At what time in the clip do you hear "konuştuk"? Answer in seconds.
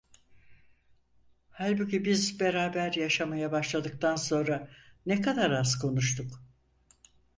5.79-6.43